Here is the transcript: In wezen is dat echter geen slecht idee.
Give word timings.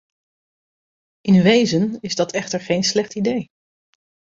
In 1.21 1.41
wezen 1.41 1.97
is 1.99 2.15
dat 2.15 2.31
echter 2.31 2.59
geen 2.59 2.83
slecht 2.83 3.15
idee. 3.15 3.49